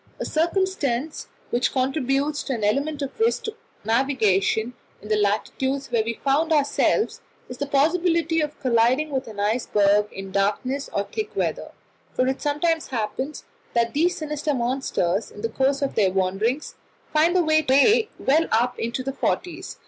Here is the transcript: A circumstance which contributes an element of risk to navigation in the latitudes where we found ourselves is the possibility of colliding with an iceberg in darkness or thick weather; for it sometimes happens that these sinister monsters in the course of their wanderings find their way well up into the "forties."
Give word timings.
A 0.19 0.25
circumstance 0.25 1.27
which 1.51 1.71
contributes 1.71 2.49
an 2.49 2.63
element 2.63 3.03
of 3.03 3.19
risk 3.19 3.43
to 3.43 3.55
navigation 3.85 4.73
in 4.99 5.09
the 5.09 5.15
latitudes 5.15 5.91
where 5.91 6.03
we 6.03 6.15
found 6.23 6.51
ourselves 6.51 7.21
is 7.47 7.59
the 7.59 7.67
possibility 7.67 8.41
of 8.41 8.59
colliding 8.61 9.11
with 9.11 9.27
an 9.27 9.39
iceberg 9.39 10.11
in 10.11 10.31
darkness 10.31 10.89
or 10.91 11.03
thick 11.03 11.35
weather; 11.35 11.71
for 12.15 12.27
it 12.27 12.41
sometimes 12.41 12.87
happens 12.87 13.43
that 13.75 13.93
these 13.93 14.17
sinister 14.17 14.55
monsters 14.55 15.29
in 15.29 15.41
the 15.43 15.49
course 15.49 15.83
of 15.83 15.93
their 15.93 16.09
wanderings 16.11 16.73
find 17.13 17.35
their 17.35 17.43
way 17.43 18.09
well 18.17 18.47
up 18.51 18.79
into 18.79 19.03
the 19.03 19.13
"forties." 19.13 19.77